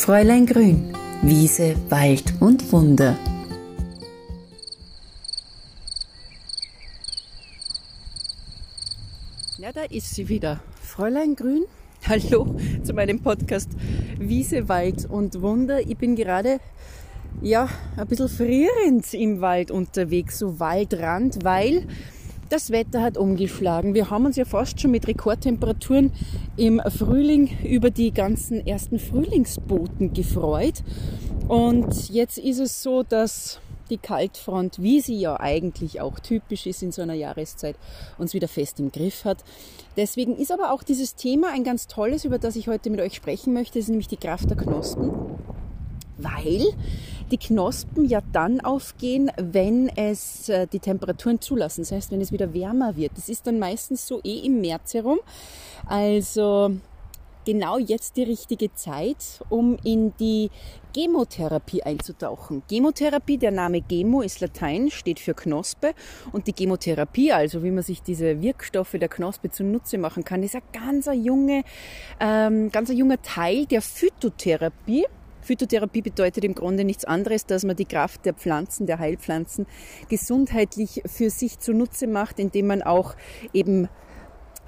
[0.00, 3.18] Fräulein Grün, Wiese, Wald und Wunder.
[9.58, 10.62] Ja, da ist sie wieder.
[10.80, 11.66] Fräulein Grün,
[12.08, 13.68] hallo zu meinem Podcast
[14.18, 15.82] Wiese, Wald und Wunder.
[15.82, 16.60] Ich bin gerade
[17.42, 21.86] ja, ein bisschen frierend im Wald unterwegs, so Waldrand, weil
[22.50, 23.94] das Wetter hat umgeschlagen.
[23.94, 26.12] Wir haben uns ja fast schon mit Rekordtemperaturen
[26.56, 30.82] im Frühling über die ganzen ersten Frühlingsboten gefreut.
[31.48, 36.82] Und jetzt ist es so, dass die Kaltfront, wie sie ja eigentlich auch typisch ist
[36.82, 37.76] in so einer Jahreszeit,
[38.18, 39.44] uns wieder fest im Griff hat.
[39.96, 43.14] Deswegen ist aber auch dieses Thema ein ganz tolles, über das ich heute mit euch
[43.14, 45.10] sprechen möchte, ist nämlich die Kraft der Knospen
[46.22, 46.72] weil
[47.30, 51.82] die Knospen ja dann aufgehen, wenn es äh, die Temperaturen zulassen.
[51.82, 53.12] Das heißt, wenn es wieder wärmer wird.
[53.16, 55.18] Das ist dann meistens so eh im März herum.
[55.86, 56.72] Also
[57.44, 60.50] genau jetzt die richtige Zeit, um in die
[60.94, 62.62] Chemotherapie einzutauchen.
[62.68, 65.94] Chemotherapie, der Name Chemo ist Latein, steht für Knospe
[66.32, 70.56] und die Chemotherapie, also wie man sich diese Wirkstoffe der Knospe zunutze machen kann, ist
[70.56, 71.62] ein ganz junge,
[72.18, 75.06] ähm, ganz junger Teil der Phytotherapie.
[75.42, 79.66] Phytotherapie bedeutet im Grunde nichts anderes, dass man die Kraft der Pflanzen, der Heilpflanzen
[80.08, 83.14] gesundheitlich für sich zunutze macht, indem man auch
[83.52, 83.88] eben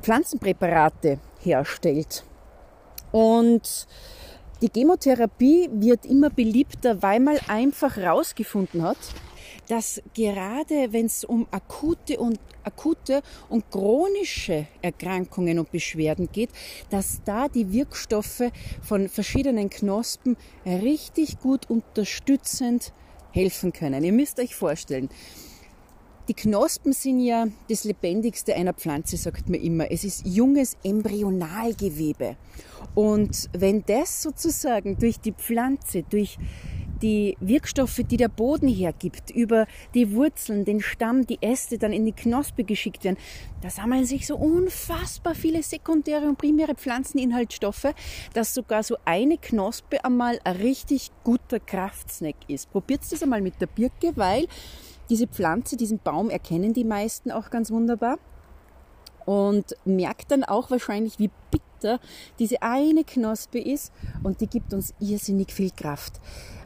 [0.00, 2.24] Pflanzenpräparate herstellt.
[3.12, 3.86] Und
[4.62, 8.98] die Chemotherapie wird immer beliebter, weil man einfach herausgefunden hat,
[9.70, 16.50] dass gerade wenn es um akute und, akute und chronische Erkrankungen und Beschwerden geht,
[16.90, 18.50] dass da die Wirkstoffe
[18.82, 22.92] von verschiedenen Knospen richtig gut unterstützend
[23.30, 24.02] helfen können.
[24.02, 25.08] Ihr müsst euch vorstellen,
[26.26, 29.90] die Knospen sind ja das Lebendigste einer Pflanze, sagt man immer.
[29.90, 32.36] Es ist junges Embryonalgewebe.
[32.94, 36.38] Und wenn das sozusagen durch die Pflanze, durch
[37.02, 42.04] die Wirkstoffe, die der Boden hergibt, über die Wurzeln, den Stamm, die Äste dann in
[42.04, 43.16] die Knospe geschickt werden,
[43.62, 47.94] da sammeln sich so unfassbar viele sekundäre und primäre Pflanzeninhaltsstoffe,
[48.32, 52.70] dass sogar so eine Knospe einmal ein richtig guter Kraftsnack ist.
[52.70, 54.46] Probiert das einmal mit der Birke, weil
[55.08, 58.18] diese Pflanze, diesen Baum erkennen die meisten auch ganz wunderbar
[59.26, 61.30] und merkt dann auch wahrscheinlich, wie
[61.80, 62.00] bitter
[62.38, 63.92] diese eine Knospe ist
[64.22, 66.20] und die gibt uns irrsinnig viel Kraft.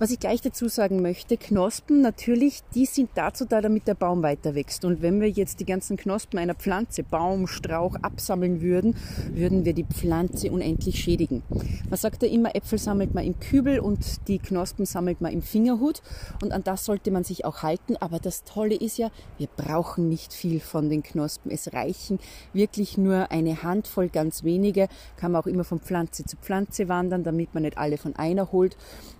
[0.00, 4.22] Was ich gleich dazu sagen möchte, Knospen natürlich, die sind dazu da, damit der Baum
[4.22, 4.86] weiter wächst.
[4.86, 8.96] Und wenn wir jetzt die ganzen Knospen einer Pflanze, Baum, Strauch absammeln würden,
[9.30, 11.42] würden wir die Pflanze unendlich schädigen.
[11.90, 15.42] Man sagt ja immer, Äpfel sammelt man im Kübel und die Knospen sammelt man im
[15.42, 16.00] Fingerhut.
[16.42, 17.98] Und an das sollte man sich auch halten.
[17.98, 21.50] Aber das Tolle ist ja, wir brauchen nicht viel von den Knospen.
[21.50, 22.20] Es reichen
[22.54, 24.88] wirklich nur eine Handvoll, ganz wenige.
[25.16, 28.52] Kann man auch immer von Pflanze zu Pflanze wandern, damit man nicht alle von einer
[28.52, 28.76] holt.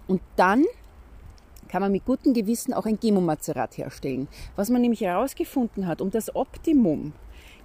[0.07, 0.65] Und dann
[1.69, 4.27] kann man mit gutem Gewissen auch ein Gemomazerat herstellen.
[4.57, 7.13] Was man nämlich herausgefunden hat, um das Optimum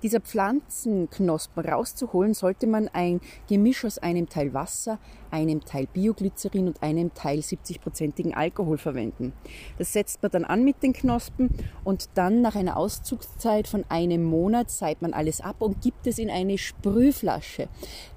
[0.03, 4.99] dieser Pflanzenknospen rauszuholen, sollte man ein Gemisch aus einem Teil Wasser,
[5.31, 9.33] einem Teil Bioglycerin und einem Teil 70-prozentigen Alkohol verwenden.
[9.77, 11.49] Das setzt man dann an mit den Knospen
[11.83, 16.19] und dann nach einer Auszugszeit von einem Monat seit man alles ab und gibt es
[16.19, 17.67] in eine Sprühflasche.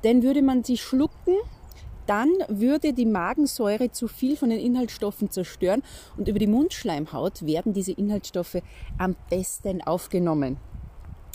[0.05, 1.35] Denn würde man sie schlucken,
[2.09, 5.83] dann würde die Magensäure zu viel von den Inhaltsstoffen zerstören
[6.17, 8.63] und über die Mundschleimhaut werden diese Inhaltsstoffe
[8.97, 10.57] am besten aufgenommen.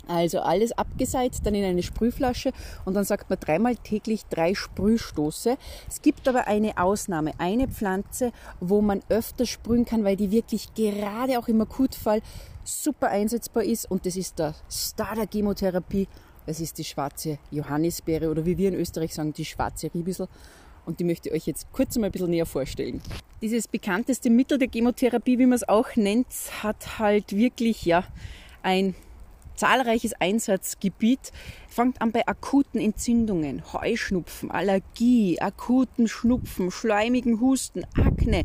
[0.08, 2.52] Also alles abgeseit, dann in eine Sprühflasche
[2.84, 5.58] und dann sagt man dreimal täglich drei Sprühstoße.
[5.88, 10.74] Es gibt aber eine Ausnahme, eine Pflanze, wo man öfter sprühen kann, weil die wirklich
[10.74, 12.22] gerade auch im Akutfall
[12.66, 16.08] super einsetzbar ist und das ist der Star der Chemotherapie.
[16.46, 20.28] Es ist die schwarze Johannisbeere oder wie wir in Österreich sagen, die schwarze Riebissel
[20.85, 23.02] und die möchte ich euch jetzt kurz mal ein bisschen näher vorstellen.
[23.41, 26.28] Dieses bekannteste Mittel der Chemotherapie, wie man es auch nennt,
[26.62, 28.03] hat halt wirklich ja
[28.62, 28.96] ein
[29.56, 31.31] zahlreiches Einsatzgebiet.
[31.68, 38.44] Fängt an bei akuten Entzündungen, Heuschnupfen, Allergie, akuten Schnupfen, schleimigen Husten, Akne,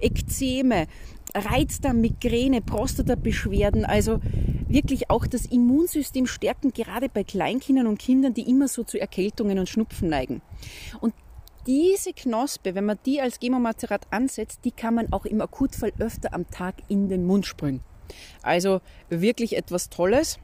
[0.00, 0.86] Ekzeme,
[1.34, 4.20] Reizdarm, Migräne, Prostatabeschwerden, also
[4.68, 9.58] wirklich auch das Immunsystem stärken, gerade bei Kleinkindern und Kindern, die immer so zu Erkältungen
[9.58, 10.42] und Schnupfen neigen.
[11.00, 11.14] Und
[11.66, 16.32] diese Knospe, wenn man die als Gemomazerat ansetzt, die kann man auch im Akutfall öfter
[16.32, 17.80] am Tag in den Mund sprühen.
[18.42, 18.80] Also
[19.10, 20.38] wirklich etwas Tolles.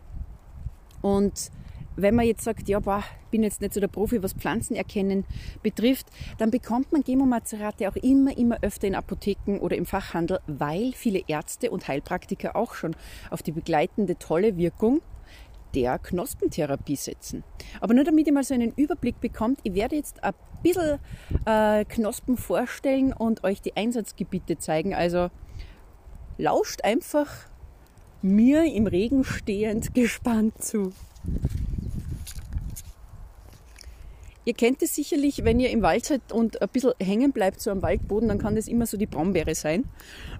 [1.04, 1.50] Und
[1.96, 5.26] wenn man jetzt sagt, ja, boah, bin jetzt nicht so der Profi, was Pflanzen erkennen
[5.62, 6.06] betrifft,
[6.38, 11.20] dann bekommt man Gemomazerate auch immer, immer öfter in Apotheken oder im Fachhandel, weil viele
[11.28, 12.96] Ärzte und Heilpraktiker auch schon
[13.30, 15.02] auf die begleitende tolle Wirkung
[15.74, 17.44] der Knospentherapie setzen.
[17.82, 21.00] Aber nur damit ihr mal so einen Überblick bekommt, ich werde jetzt ein bisschen
[21.44, 24.94] äh, Knospen vorstellen und euch die Einsatzgebiete zeigen.
[24.94, 25.28] Also
[26.38, 27.28] lauscht einfach
[28.24, 30.92] mir im Regen stehend gespannt zu.
[34.46, 37.70] Ihr kennt es sicherlich, wenn ihr im Wald seid und ein bisschen hängen bleibt so
[37.70, 39.84] am Waldboden, dann kann das immer so die Brombeere sein.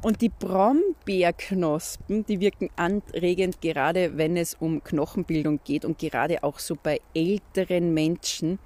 [0.03, 6.59] Und die Brombeerknospen, die wirken anregend, gerade wenn es um Knochenbildung geht und gerade auch
[6.59, 8.59] so bei älteren Menschen,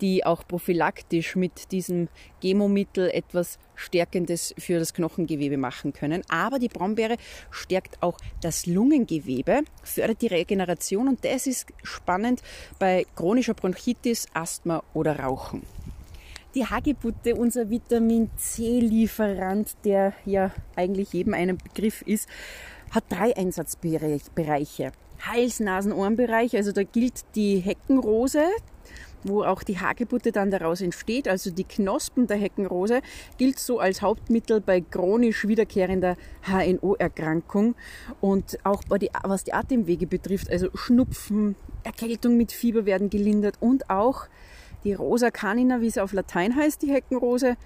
[0.00, 2.08] die auch prophylaktisch mit diesem
[2.40, 6.22] Gemomittel etwas Stärkendes für das Knochengewebe machen können.
[6.28, 7.16] Aber die Brombeere
[7.50, 12.42] stärkt auch das Lungengewebe, fördert die Regeneration und das ist spannend
[12.78, 15.62] bei chronischer Bronchitis, Asthma oder Rauchen.
[16.54, 22.28] Die Hagebutte, unser Vitamin C-Lieferant, der ja eigentlich jedem einen Begriff ist,
[22.92, 24.92] hat drei Einsatzbereiche.
[25.20, 28.44] Hals-Nasen-Ohrenbereich, also da gilt die Heckenrose,
[29.24, 31.28] wo auch die Hagebutte dann daraus entsteht.
[31.28, 33.00] Also die Knospen der Heckenrose
[33.38, 37.74] gilt so als Hauptmittel bei chronisch wiederkehrender HNO-Erkrankung
[38.20, 43.90] und auch die, was die Atemwege betrifft, also Schnupfen, Erkältung mit Fieber werden gelindert und
[43.90, 44.26] auch
[44.84, 47.56] die Rosa canina, wie sie auf Latein heißt, die Heckenrose,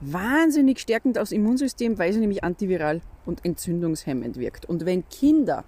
[0.00, 4.66] wahnsinnig stärkend aufs Immunsystem, weil sie nämlich antiviral und entzündungshemmend wirkt.
[4.66, 5.64] Und wenn Kinder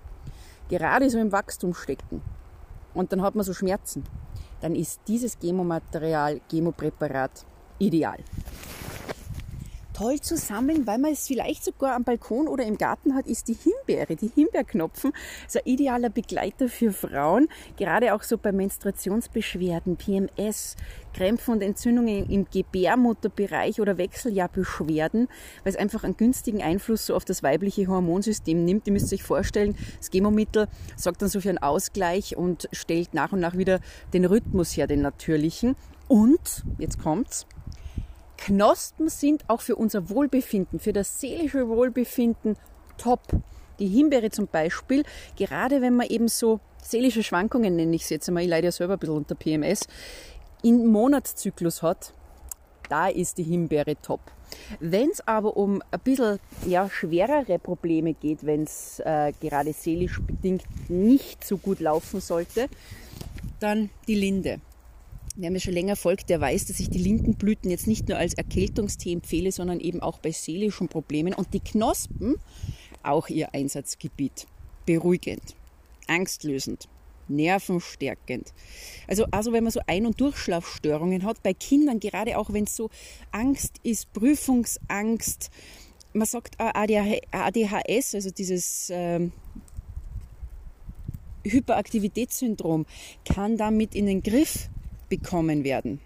[0.69, 2.23] gerade so im Wachstum stecken
[2.95, 4.05] und dann hat man so Schmerzen,
[4.63, 7.45] dann ist dieses Chemomaterial, Chemopräparat
[7.79, 8.19] ideal.
[9.93, 13.49] Toll zu sammeln, weil man es vielleicht sogar am Balkon oder im Garten hat, ist
[13.49, 14.17] die Himbeere.
[14.17, 15.13] Die Himbeerknopfen
[15.47, 20.77] ist ein idealer Begleiter für Frauen, gerade auch so bei Menstruationsbeschwerden, PMS,
[21.13, 25.29] Krämpfen und Entzündungen im Gebärmutterbereich oder Wechseljahrbeschwerden,
[25.63, 28.87] weil es einfach einen günstigen Einfluss so auf das weibliche Hormonsystem nimmt.
[28.87, 33.33] Ihr müsst euch vorstellen, das Chemomittel sorgt dann so für einen Ausgleich und stellt nach
[33.33, 33.81] und nach wieder
[34.15, 35.77] den Rhythmus her, den natürlichen.
[36.09, 37.47] Und, jetzt kommt's,
[38.45, 42.57] Knospen sind auch für unser Wohlbefinden, für das seelische Wohlbefinden
[42.99, 43.21] top.
[43.79, 45.05] Die Himbeere zum Beispiel,
[45.37, 48.73] gerade wenn man eben so seelische Schwankungen, nenne ich es jetzt einmal, ich leide ja
[48.73, 49.87] selber ein bisschen unter PMS,
[50.65, 52.15] im Monatszyklus hat,
[52.89, 54.21] da ist die Himbeere top.
[54.81, 60.21] Wenn es aber um ein bisschen ja, schwerere Probleme geht, wenn es äh, gerade seelisch
[60.21, 62.69] bedingt nicht so gut laufen sollte,
[63.61, 64.61] dann die Linde.
[65.35, 68.35] Wer mir schon länger folgt, der weiß, dass ich die Lindenblüten jetzt nicht nur als
[68.35, 71.33] Erkältungstee empfehle, sondern eben auch bei seelischen Problemen.
[71.33, 72.35] Und die Knospen,
[73.03, 74.47] auch ihr Einsatzgebiet.
[74.85, 75.55] Beruhigend,
[76.07, 76.87] angstlösend,
[77.29, 78.53] nervenstärkend.
[79.09, 82.77] Also, also wenn man so Ein- und Durchschlafstörungen hat, bei Kindern, gerade auch wenn es
[82.77, 82.91] so
[83.31, 85.51] Angst ist, Prüfungsangst,
[86.13, 89.33] man sagt ADHS, also dieses ähm,
[91.45, 92.85] Hyperaktivitätssyndrom,
[93.25, 94.69] kann damit in den Griff
[95.13, 96.01] bekommen werden.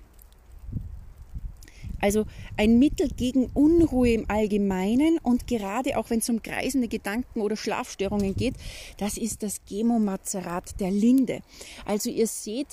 [2.01, 2.27] Also
[2.57, 7.57] ein Mittel gegen Unruhe im Allgemeinen und gerade auch wenn es um kreisende Gedanken oder
[7.57, 8.55] Schlafstörungen geht,
[8.99, 11.41] das ist das Gemomazerat der Linde.
[11.85, 12.67] Also ihr seht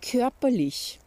[0.00, 1.00] körperlich,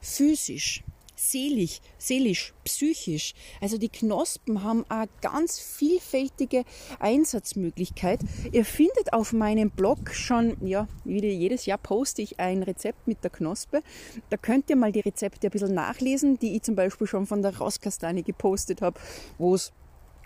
[0.00, 0.82] physisch,
[1.18, 3.34] seelisch, seelisch, psychisch.
[3.60, 6.64] Also die Knospen haben eine ganz vielfältige
[7.00, 8.20] Einsatzmöglichkeit.
[8.52, 13.22] Ihr findet auf meinem Blog schon, ja, wie jedes Jahr poste ich ein Rezept mit
[13.24, 13.82] der Knospe.
[14.30, 17.42] Da könnt ihr mal die Rezepte ein bisschen nachlesen, die ich zum Beispiel schon von
[17.42, 18.98] der Rauskastanie gepostet habe,
[19.38, 19.72] wo es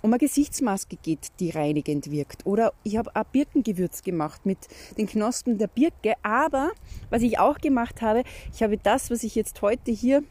[0.03, 2.45] um eine Gesichtsmaske geht, die reinigend wirkt.
[2.45, 4.59] Oder ich habe auch Birkengewürz gemacht mit
[4.99, 6.15] den Knospen der Birke.
[6.23, 6.73] Aber
[7.09, 10.25] was ich auch gemacht habe, ich habe das, was ich jetzt heute hier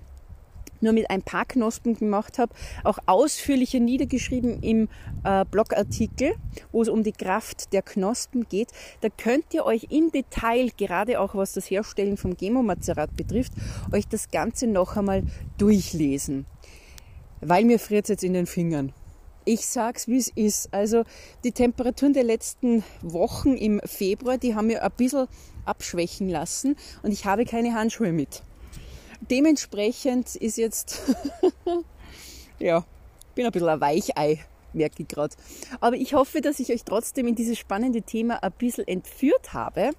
[0.82, 4.90] nur mit ein paar Knospen gemacht habe, auch ausführlicher niedergeschrieben im
[5.24, 6.34] äh, Blogartikel,
[6.72, 8.70] wo es um die Kraft der Knospen geht.
[9.02, 13.54] Da könnt ihr euch im Detail, gerade auch was das Herstellen vom Gemomazerat betrifft,
[13.92, 15.24] euch das Ganze noch einmal
[15.58, 16.46] durchlesen.
[17.42, 18.94] Weil mir friert jetzt in den Fingern.
[19.44, 20.72] Ich sag's, wie es ist.
[20.72, 21.04] Also
[21.44, 25.28] die Temperaturen der letzten Wochen im Februar, die haben mir ein bisschen
[25.66, 28.44] abschwächen lassen und ich habe keine Handschuhe mit
[29.30, 31.02] dementsprechend ist jetzt,
[32.60, 32.86] ja,
[33.36, 34.40] bin ein bisschen ein Weichei,
[34.74, 35.36] merke ich gerade.
[35.80, 39.92] Aber ich hoffe, dass ich euch trotzdem in dieses spannende Thema ein bisschen entführt habe.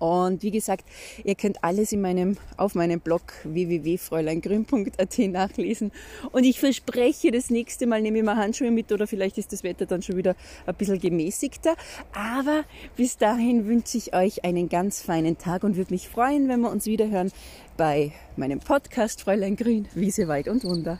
[0.00, 0.84] Und wie gesagt,
[1.24, 5.92] ihr könnt alles in meinem, auf meinem Blog www.fräuleingrün.at nachlesen.
[6.32, 9.62] Und ich verspreche, das nächste Mal nehme ich mal Handschuhe mit oder vielleicht ist das
[9.62, 10.34] Wetter dann schon wieder
[10.66, 11.76] ein bisschen gemäßigter.
[12.14, 12.64] Aber
[12.96, 16.70] bis dahin wünsche ich euch einen ganz feinen Tag und würde mich freuen, wenn wir
[16.70, 17.30] uns wieder hören
[17.76, 20.98] bei meinem Podcast Fräulein Grün, Wiese, Wald und Wunder.